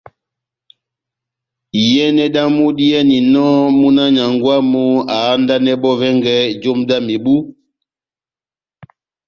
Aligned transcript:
Iyɛnɛ 1.81 2.25
dámu 2.35 2.65
diyɛninɔmúna 2.77 4.01
wa 4.05 4.09
nyángwɛ 4.15 4.53
wamu 4.57 4.81
ahandanɛ 5.15 5.73
bɔ́ 5.81 5.93
vɛngɛ 5.99 6.33
jomu 6.61 6.83
dá 6.89 6.97
mebu, 7.05 7.35